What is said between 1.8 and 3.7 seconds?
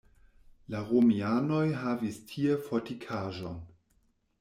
havis tie fortikaĵon.